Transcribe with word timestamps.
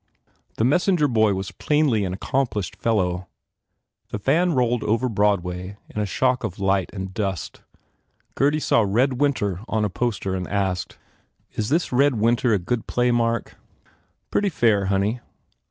This 0.57 0.65
mes 0.65 0.83
senger 0.85 1.07
boy 1.13 1.35
was 1.35 1.51
plainly 1.51 2.05
an 2.05 2.11
accomplished 2.11 2.75
fellow. 2.75 3.27
The 4.09 4.17
van 4.17 4.55
rolled 4.55 4.81
off 4.81 4.89
over 4.89 5.07
Broadway 5.07 5.77
in 5.93 6.01
a 6.01 6.07
shock 6.07 6.43
of 6.43 6.57
light 6.57 6.89
and 6.91 7.13
dust. 7.13 7.61
Gurdy 8.33 8.59
saw 8.59 8.81
"Red 8.81 9.21
Winter" 9.21 9.59
on 9.67 9.85
a 9.85 9.91
poster 9.91 10.33
and 10.33 10.47
asked, 10.47 10.97
"Is 11.51 11.69
this 11.69 11.91
Red 11.93 12.15
Winter 12.15 12.51
a 12.51 12.57
good 12.57 12.87
play, 12.87 13.11
Mark?" 13.11 13.57
"Pretty 14.31 14.49
fair, 14.49 14.85
honey." 14.85 15.19